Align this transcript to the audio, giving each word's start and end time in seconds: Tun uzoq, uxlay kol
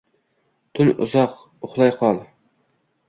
Tun 0.75 0.89
uzoq, 1.05 1.37
uxlay 1.67 1.93
kol 2.01 2.25